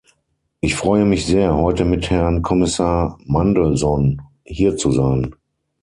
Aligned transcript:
Ich 0.61 0.73
freue 0.73 1.05
mich 1.05 1.27
sehr, 1.27 1.55
heute 1.55 1.85
mit 1.85 2.09
Herrn 2.09 2.41
Kommissar 2.41 3.19
Mandelson 3.25 4.19
hier 4.43 4.75
zu 4.75 4.91
sein. 4.91 5.35